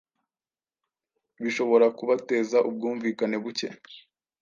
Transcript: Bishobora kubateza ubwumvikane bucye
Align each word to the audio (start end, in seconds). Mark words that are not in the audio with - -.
Bishobora 1.43 1.85
kubateza 1.97 2.57
ubwumvikane 2.69 3.35
bucye 3.43 3.69